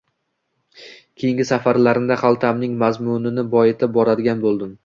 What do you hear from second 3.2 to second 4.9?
ni boyitib boradigan bo’ldim.